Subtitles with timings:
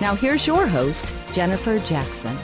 [0.00, 2.36] Now, here's your host, Jennifer Jackson.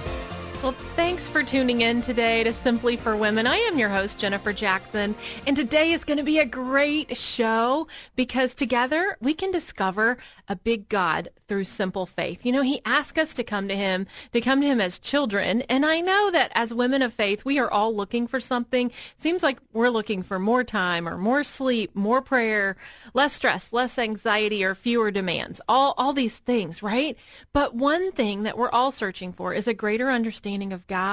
[0.62, 0.74] Well,
[1.22, 3.46] thanks for tuning in today to Simply for Women.
[3.46, 5.14] I am your host, Jennifer Jackson,
[5.46, 10.56] and today is going to be a great show because together we can discover a
[10.56, 12.44] big God through simple faith.
[12.44, 15.62] You know, He asked us to come to Him, to come to Him as children,
[15.62, 18.90] and I know that as women of faith, we are all looking for something.
[19.16, 22.76] Seems like we're looking for more time or more sleep, more prayer,
[23.14, 25.60] less stress, less anxiety, or fewer demands.
[25.68, 27.16] All, all these things, right?
[27.52, 31.11] But one thing that we're all searching for is a greater understanding understanding of God,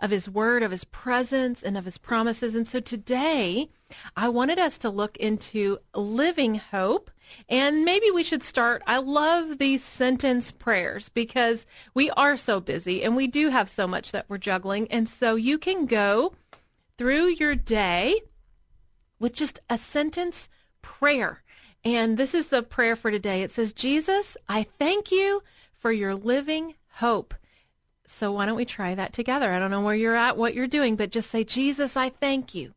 [0.00, 2.54] of His Word, of His presence, and of His promises.
[2.54, 3.70] And so today,
[4.16, 7.10] I wanted us to look into living hope.
[7.48, 8.82] And maybe we should start.
[8.86, 13.86] I love these sentence prayers because we are so busy and we do have so
[13.86, 14.90] much that we're juggling.
[14.90, 16.34] And so you can go
[16.96, 18.22] through your day
[19.18, 20.48] with just a sentence
[20.80, 21.42] prayer.
[21.84, 23.42] And this is the prayer for today.
[23.42, 27.34] It says, Jesus, I thank you for your living hope.
[28.10, 29.52] So why don't we try that together?
[29.52, 32.54] I don't know where you're at, what you're doing, but just say, Jesus, I thank
[32.54, 32.72] you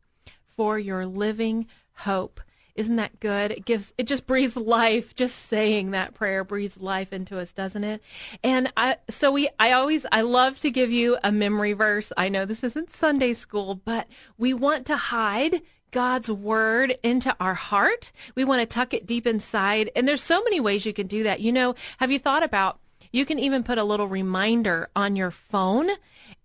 [0.46, 2.42] for your living hope.
[2.76, 3.52] Isn't that good?
[3.52, 5.16] It gives it just breathes life.
[5.16, 8.02] Just saying that prayer breathes life into us, doesn't it?
[8.44, 12.14] And I so we I always I love to give you a memory verse.
[12.16, 14.08] I know this isn't Sunday school, but
[14.38, 15.62] we want to hide
[15.92, 18.12] God's word into our heart.
[18.36, 19.92] We want to tuck it deep inside.
[19.96, 21.42] And there's so many ways you can do that.
[21.42, 22.80] You know, have you thought about
[23.12, 25.90] you can even put a little reminder on your phone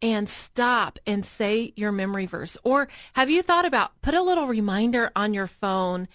[0.03, 2.56] and stop and say your memory verse.
[2.65, 6.09] Or have you thought about put a little reminder on your phone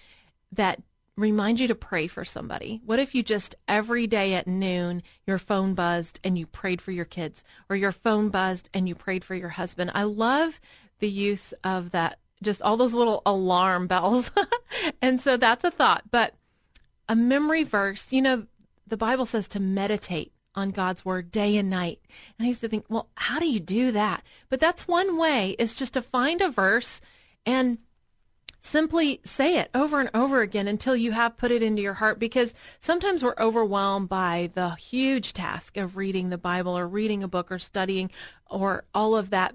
[0.52, 0.80] that
[1.16, 2.80] reminds you to pray for somebody?
[2.84, 6.92] What if you just every day at noon your phone buzzed and you prayed for
[6.92, 9.90] your kids or your phone buzzed and you prayed for your husband?
[9.94, 10.60] I love
[11.00, 14.30] the use of that just all those little alarm bells.
[15.00, 16.34] and so that's a thought, but
[17.08, 18.46] a memory verse, you know,
[18.86, 22.00] the Bible says to meditate on God's word day and night.
[22.38, 24.22] And I used to think, well, how do you do that?
[24.48, 27.00] But that's one way is just to find a verse
[27.46, 27.78] and
[28.60, 32.20] simply say it over and over again until you have put it into your heart
[32.20, 37.28] because sometimes we're overwhelmed by the huge task of reading the Bible or reading a
[37.28, 38.08] book or studying
[38.48, 39.54] or all of that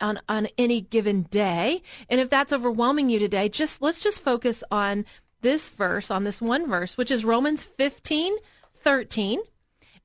[0.00, 1.82] on on any given day.
[2.08, 5.04] And if that's overwhelming you today, just let's just focus on
[5.40, 8.36] this verse, on this one verse, which is Romans 15,
[8.74, 9.40] 13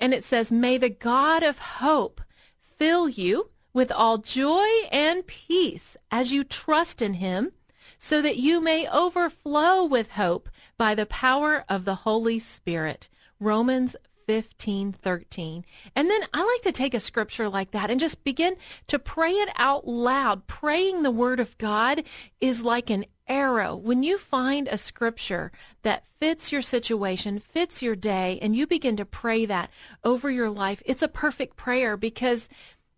[0.03, 2.19] and it says, May the God of hope
[2.59, 7.53] fill you with all joy and peace as you trust in him,
[7.97, 13.07] so that you may overflow with hope by the power of the Holy Spirit.
[13.39, 13.95] Romans
[14.27, 15.65] 15, 13.
[15.95, 19.31] And then I like to take a scripture like that and just begin to pray
[19.31, 20.47] it out loud.
[20.47, 22.03] Praying the word of God
[22.41, 23.75] is like an arrow.
[23.75, 25.51] When you find a scripture
[25.81, 29.69] that fits your situation, fits your day, and you begin to pray that
[30.03, 32.49] over your life, it's a perfect prayer because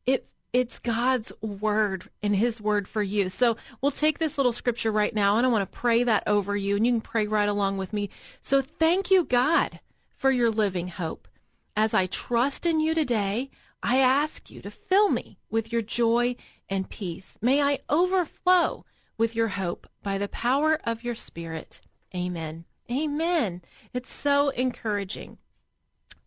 [0.05, 3.29] it it's God's word and his word for you.
[3.29, 6.55] So we'll take this little scripture right now and I want to pray that over
[6.55, 8.09] you and you can pray right along with me.
[8.41, 9.79] So thank you, God,
[10.15, 11.27] for your living hope.
[11.75, 13.49] As I trust in you today,
[13.83, 16.37] I ask you to fill me with your joy
[16.69, 17.37] and peace.
[17.41, 18.85] May I overflow
[19.17, 21.81] with your hope by the power of your Spirit.
[22.13, 22.65] Amen.
[22.89, 23.61] Amen.
[23.93, 25.37] It's so encouraging.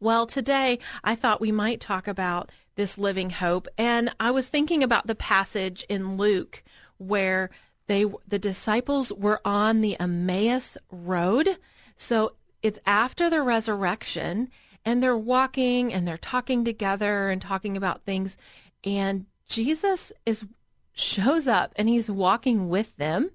[0.01, 4.83] Well, today I thought we might talk about this living hope, and I was thinking
[4.83, 6.63] about the passage in Luke
[6.99, 7.51] where
[7.89, 11.59] they the disciples were on the Emmaus road.
[11.97, 14.51] So it's after the resurrection,
[14.85, 18.37] and they're walking and they're talking together and talking about things,
[18.85, 20.45] and Jesus is
[20.99, 23.31] shows up and he's walking with them.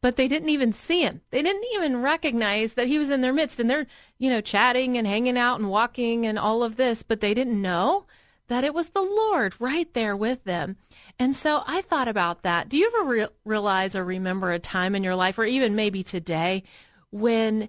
[0.00, 1.20] but they didn't even see him.
[1.30, 3.60] They didn't even recognize that he was in their midst.
[3.60, 3.86] And they're,
[4.18, 7.60] you know, chatting and hanging out and walking and all of this, but they didn't
[7.60, 8.06] know
[8.48, 10.76] that it was the Lord right there with them.
[11.18, 12.68] And so I thought about that.
[12.68, 16.02] Do you ever re- realize or remember a time in your life, or even maybe
[16.02, 16.62] today,
[17.10, 17.68] when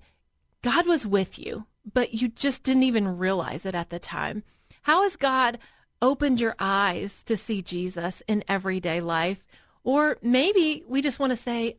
[0.61, 4.43] God was with you, but you just didn't even realize it at the time?
[4.83, 5.59] How has God
[6.01, 9.47] opened your eyes to see Jesus in everyday life?
[9.83, 11.77] Or maybe we just want to say,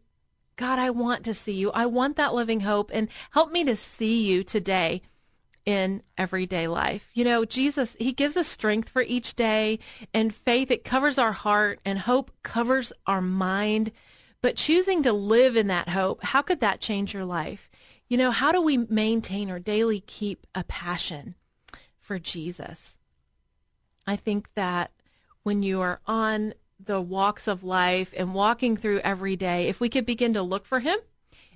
[0.57, 1.71] God, I want to see you.
[1.73, 5.03] I want that living hope and help me to see you today
[5.65, 7.09] in everyday life.
[7.15, 9.79] You know, Jesus, he gives us strength for each day
[10.13, 10.71] and faith.
[10.71, 13.93] It covers our heart and hope covers our mind.
[14.41, 17.71] But choosing to live in that hope, how could that change your life?
[18.09, 21.37] You know, how do we maintain or daily keep a passion
[22.01, 22.99] for Jesus?
[24.07, 24.91] I think that
[25.43, 26.55] when you are on
[26.85, 30.67] the walks of life and walking through every day, if we could begin to look
[30.67, 30.99] for him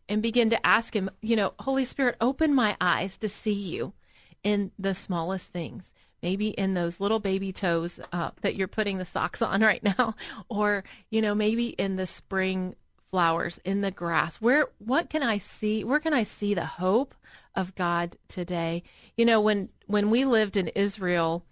[0.09, 3.93] and begin to ask him, you know, Holy Spirit, open my eyes to see you
[4.43, 5.93] in the smallest things.
[6.23, 10.15] Maybe in those little baby toes uh, that you're putting the socks on right now,
[10.49, 12.75] or you know, maybe in the spring
[13.11, 14.37] flowers, in the grass.
[14.37, 15.85] Where, what can I see?
[15.85, 17.15] Where can I see the hope
[17.55, 18.83] of God today?
[19.17, 21.45] You know, when when we lived in Israel,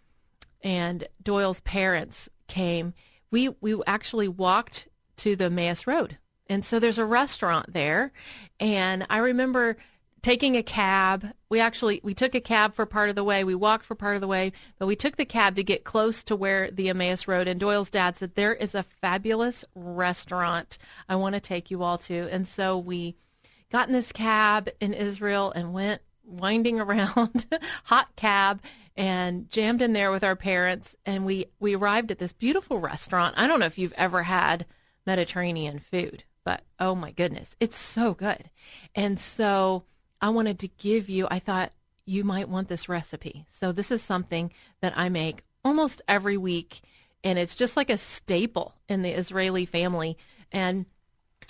[0.64, 2.94] and Doyle's parents came,
[3.30, 4.88] we we actually walked
[5.18, 6.18] to the Emmaus Road.
[6.48, 8.12] And so there's a restaurant there.
[8.58, 9.76] And I remember
[10.22, 11.32] taking a cab.
[11.50, 13.44] We actually we took a cab for part of the way.
[13.44, 16.22] We walked for part of the way, but we took the cab to get close
[16.24, 17.46] to where the Emmaus Road.
[17.46, 20.78] And Doyle's dad said there is a fabulous restaurant
[21.08, 22.28] I want to take you all to.
[22.30, 23.16] And so we
[23.70, 27.46] got in this cab in Israel and went winding around,
[27.84, 28.62] hot cab,
[28.96, 33.34] and jammed in there with our parents and we we arrived at this beautiful restaurant.
[33.36, 34.66] I don't know if you've ever had
[35.06, 38.50] Mediterranean food, but oh my goodness, it's so good.
[38.94, 39.84] And so
[40.20, 41.72] I wanted to give you I thought
[42.06, 43.46] you might want this recipe.
[43.50, 46.82] So this is something that I make almost every week
[47.22, 50.16] and it's just like a staple in the Israeli family
[50.52, 50.86] and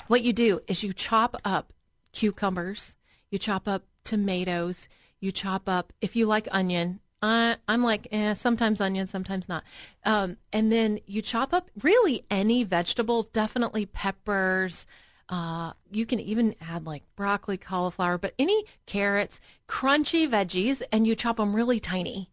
[0.06, 1.73] what you do is you chop up
[2.12, 2.97] cucumbers,
[3.31, 4.88] you chop up tomatoes,
[5.20, 9.65] you chop up if you like onion, I, I'm like, eh, sometimes onion, sometimes not.
[10.05, 14.87] Um, and then you chop up really any vegetable, definitely peppers.
[15.31, 21.17] Uh, you can even add like broccoli, cauliflower, but any carrots, crunchy veggies, and you
[21.17, 22.31] chop them really tiny.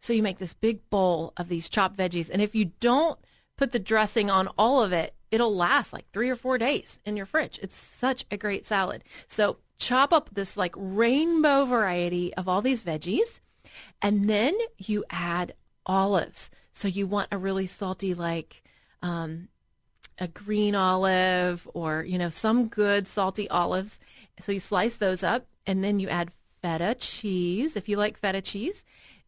[0.00, 2.28] So you make this big bowl of these chopped veggies.
[2.28, 3.20] And if you don't
[3.56, 7.16] put the dressing on all of it, it'll last like three or four days in
[7.16, 7.60] your fridge.
[7.62, 9.04] It's such a great salad.
[9.28, 13.38] So chop up this like rainbow variety of all these veggies
[14.00, 15.54] and then you add
[15.86, 16.50] olives.
[16.72, 18.62] So you want a really salty, like
[19.02, 19.48] um,
[20.18, 23.98] a green olive or, you know, some good salty olives.
[24.40, 26.30] So you slice those up and then you add
[26.62, 28.84] feta cheese if you like feta cheese.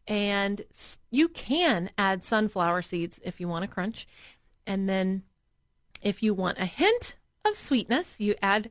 [0.07, 0.61] And
[1.09, 4.07] you can add sunflower seeds if you want a crunch.
[4.67, 5.23] And then
[6.01, 8.69] if you want a hint of sweetness, you add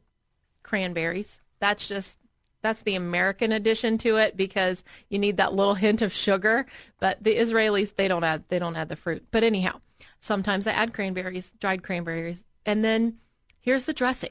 [0.62, 1.40] cranberries.
[1.58, 2.18] That's just
[2.64, 6.64] that's the American addition to it because you need that little hint of sugar.
[6.98, 9.26] But the Israelis, they don't add they don't add the fruit.
[9.30, 9.82] But anyhow,
[10.18, 13.18] sometimes I add cranberries, dried cranberries, and then
[13.60, 14.30] here's the dressing: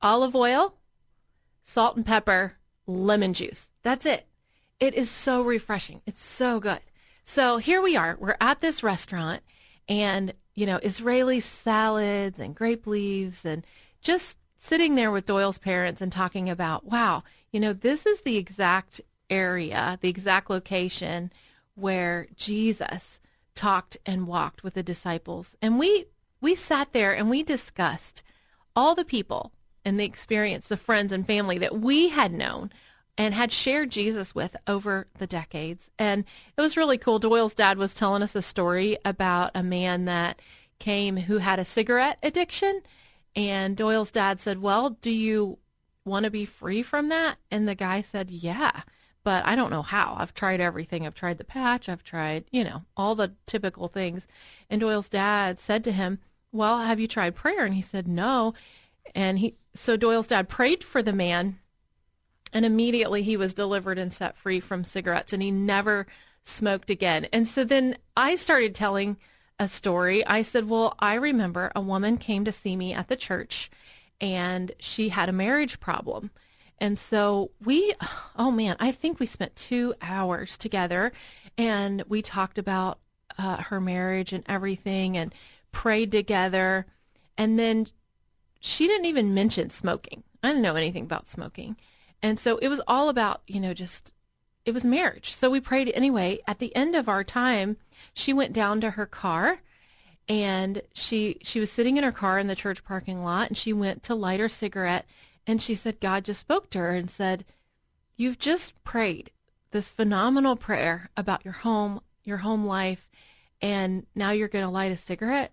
[0.00, 0.76] olive oil,
[1.62, 2.54] salt and pepper,
[2.86, 3.68] lemon juice.
[3.82, 4.26] That's it.
[4.80, 6.00] It is so refreshing.
[6.06, 6.80] It's so good.
[7.24, 8.16] So here we are.
[8.18, 9.42] We're at this restaurant,
[9.86, 13.66] and you know Israeli salads and grape leaves, and
[14.00, 17.22] just sitting there with Doyle's parents and talking about, wow,
[17.56, 21.32] you know, this is the exact area, the exact location
[21.74, 23.18] where Jesus
[23.54, 25.56] talked and walked with the disciples.
[25.62, 26.04] And we
[26.42, 28.22] we sat there and we discussed
[28.76, 29.52] all the people
[29.86, 32.72] and the experience, the friends and family that we had known
[33.16, 35.90] and had shared Jesus with over the decades.
[35.98, 36.26] And
[36.58, 37.18] it was really cool.
[37.18, 40.42] Doyle's dad was telling us a story about a man that
[40.78, 42.82] came who had a cigarette addiction.
[43.34, 45.56] And Doyle's dad said, Well, do you
[46.06, 47.36] want to be free from that?
[47.50, 48.82] And the guy said, yeah,
[49.24, 50.14] but I don't know how.
[50.18, 51.06] I've tried everything.
[51.06, 51.88] I've tried the patch.
[51.88, 54.26] I've tried, you know, all the typical things.
[54.70, 56.20] And Doyle's dad said to him,
[56.52, 57.64] well, have you tried prayer?
[57.64, 58.54] And he said, no.
[59.14, 61.58] And he, so Doyle's dad prayed for the man
[62.52, 66.06] and immediately he was delivered and set free from cigarettes and he never
[66.44, 67.26] smoked again.
[67.32, 69.16] And so then I started telling
[69.58, 70.24] a story.
[70.26, 73.70] I said, well, I remember a woman came to see me at the church
[74.20, 76.30] and she had a marriage problem.
[76.78, 77.94] And so we,
[78.36, 81.12] oh man, I think we spent two hours together
[81.58, 82.98] and we talked about
[83.38, 85.34] uh, her marriage and everything and
[85.72, 86.86] prayed together.
[87.36, 87.88] And then
[88.60, 90.22] she didn't even mention smoking.
[90.42, 91.76] I didn't know anything about smoking.
[92.22, 94.12] And so it was all about, you know, just
[94.64, 95.32] it was marriage.
[95.32, 96.40] So we prayed anyway.
[96.48, 97.76] At the end of our time,
[98.14, 99.60] she went down to her car
[100.28, 103.72] and she she was sitting in her car in the church parking lot and she
[103.72, 105.06] went to light her cigarette
[105.46, 107.44] and she said God just spoke to her and said,
[108.16, 109.30] "You've just prayed
[109.70, 113.08] this phenomenal prayer about your home, your home life,
[113.62, 115.52] and now you're going to light a cigarette."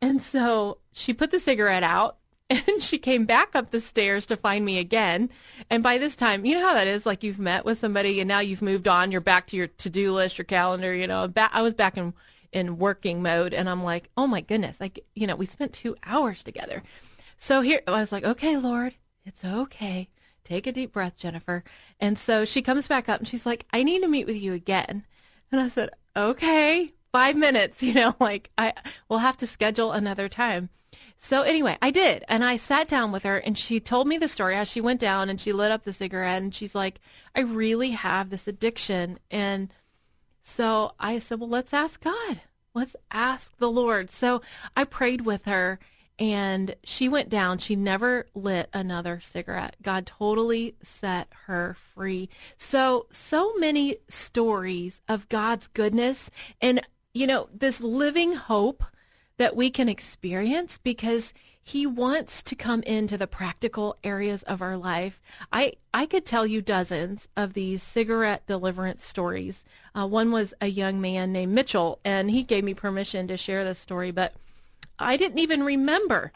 [0.00, 2.16] And so she put the cigarette out
[2.50, 5.28] and she came back up the stairs to find me again.
[5.68, 8.28] And by this time, you know how that is like you've met with somebody and
[8.28, 11.30] now you've moved on, you're back to your to-do list, your calendar, you know.
[11.36, 12.14] I was back in
[12.52, 15.96] in working mode and I'm like, "Oh my goodness, like, you know, we spent 2
[16.04, 16.82] hours together."
[17.36, 20.08] So here I was like, "Okay, Lord, it's okay.
[20.44, 21.64] Take a deep breath, Jennifer."
[22.00, 24.52] And so she comes back up and she's like, "I need to meet with you
[24.52, 25.04] again."
[25.52, 28.74] And I said, "Okay, 5 minutes, you know, like I
[29.08, 30.70] we'll have to schedule another time."
[31.18, 32.24] So anyway, I did.
[32.28, 35.00] And I sat down with her and she told me the story as she went
[35.00, 37.00] down and she lit up the cigarette and she's like,
[37.34, 39.18] I really have this addiction.
[39.30, 39.74] And
[40.48, 42.40] so I said, well, let's ask God.
[42.74, 44.10] Let's ask the Lord.
[44.10, 44.40] So
[44.76, 45.78] I prayed with her
[46.18, 47.58] and she went down.
[47.58, 49.76] She never lit another cigarette.
[49.82, 52.28] God totally set her free.
[52.56, 56.80] So, so many stories of God's goodness and,
[57.12, 58.82] you know, this living hope
[59.36, 61.34] that we can experience because
[61.68, 65.20] he wants to come into the practical areas of our life.
[65.52, 69.64] I, I could tell you dozens of these cigarette deliverance stories.
[69.94, 73.64] Uh, one was a young man named Mitchell, and he gave me permission to share
[73.64, 74.32] this story, but
[74.98, 76.32] I didn't even remember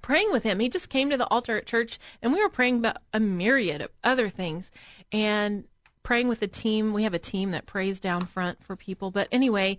[0.00, 0.58] praying with him.
[0.60, 3.82] He just came to the altar at church, and we were praying about a myriad
[3.82, 4.70] of other things.
[5.12, 5.64] And
[6.06, 6.92] praying with a team.
[6.92, 9.10] We have a team that prays down front for people.
[9.10, 9.78] But anyway,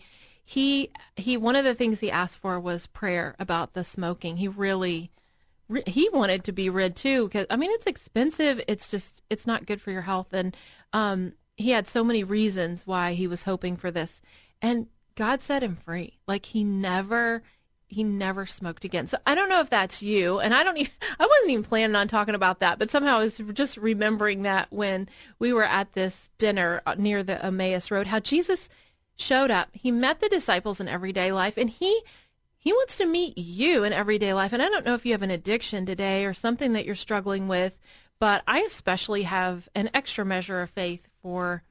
[0.49, 4.37] he he one of the things he asked for was prayer about the smoking.
[4.37, 5.11] He really
[5.85, 8.61] he wanted to be rid too because I mean it's expensive.
[8.65, 10.55] It's just it's not good for your health, and
[10.93, 14.21] um, he had so many reasons why he was hoping for this,
[14.61, 16.17] and God set him free.
[16.29, 17.43] Like he never
[17.85, 19.05] he never smoked again.
[19.05, 21.97] So I don't know if that's you, and I don't even I wasn't even planning
[21.97, 25.91] on talking about that, but somehow I was just remembering that when we were at
[25.91, 28.69] this dinner uh, near the Emmaus Road, how Jesus
[29.17, 29.69] showed up.
[29.73, 32.01] He met the disciples in everyday life and he
[32.57, 34.51] he wants to meet you in everyday life.
[34.51, 37.47] And I don't know if you have an addiction today or something that you're struggling
[37.47, 37.77] with,
[38.19, 41.63] but I especially have an extra measure of faith for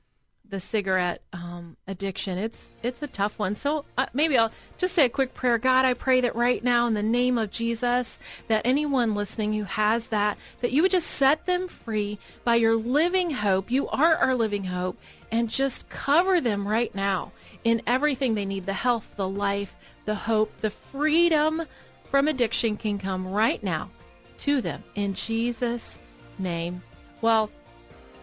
[0.49, 2.39] the cigarette um, addiction.
[2.39, 3.55] It's it's a tough one.
[3.55, 5.59] So uh, maybe I'll just say a quick prayer.
[5.59, 9.65] God, I pray that right now in the name of Jesus, that anyone listening who
[9.65, 13.71] has that, that you would just set them free by your living hope.
[13.71, 14.99] You are our living hope,
[15.31, 17.33] and just cover them right now
[17.65, 21.63] in everything they need the health, the life, the hope, the freedom
[22.11, 23.91] from addiction can come right now
[24.39, 25.99] to them in Jesus'
[26.39, 26.83] name.
[27.21, 27.51] Well,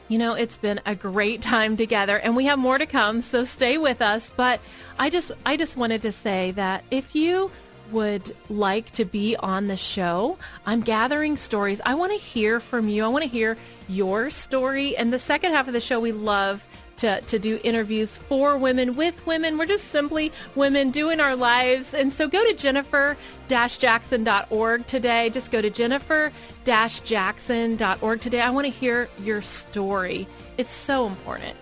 [0.07, 3.43] you know, it's been a great time together and we have more to come, so
[3.43, 4.59] stay with us, but
[4.99, 7.51] I just I just wanted to say that if you
[7.91, 11.81] would like to be on the show, I'm gathering stories.
[11.85, 13.03] I want to hear from you.
[13.03, 13.57] I want to hear
[13.87, 14.95] your story.
[14.95, 16.65] And the second half of the show we love
[16.97, 19.57] to, to do interviews for women, with women.
[19.57, 21.93] We're just simply women doing our lives.
[21.93, 25.29] And so go to jennifer-jackson.org today.
[25.29, 28.41] Just go to jennifer-jackson.org today.
[28.41, 30.27] I want to hear your story.
[30.57, 31.57] It's so important.